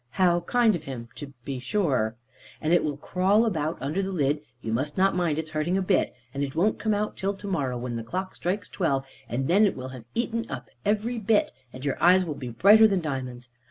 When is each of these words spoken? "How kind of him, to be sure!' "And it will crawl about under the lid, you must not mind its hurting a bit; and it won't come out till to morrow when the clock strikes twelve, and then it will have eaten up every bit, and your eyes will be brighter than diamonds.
"How 0.17 0.39
kind 0.39 0.75
of 0.75 0.85
him, 0.85 1.09
to 1.13 1.27
be 1.45 1.59
sure!' 1.59 2.15
"And 2.59 2.73
it 2.73 2.83
will 2.83 2.97
crawl 2.97 3.45
about 3.45 3.79
under 3.79 4.01
the 4.01 4.11
lid, 4.11 4.41
you 4.59 4.71
must 4.73 4.97
not 4.97 5.15
mind 5.15 5.37
its 5.37 5.51
hurting 5.51 5.77
a 5.77 5.81
bit; 5.83 6.11
and 6.33 6.41
it 6.43 6.55
won't 6.55 6.79
come 6.79 6.95
out 6.95 7.15
till 7.17 7.35
to 7.35 7.45
morrow 7.45 7.77
when 7.77 7.97
the 7.97 8.03
clock 8.03 8.33
strikes 8.35 8.67
twelve, 8.67 9.05
and 9.29 9.47
then 9.47 9.67
it 9.67 9.75
will 9.75 9.89
have 9.89 10.05
eaten 10.15 10.47
up 10.49 10.69
every 10.83 11.19
bit, 11.19 11.51
and 11.71 11.85
your 11.85 12.01
eyes 12.01 12.25
will 12.25 12.33
be 12.33 12.49
brighter 12.49 12.87
than 12.87 12.99
diamonds. 12.99 13.49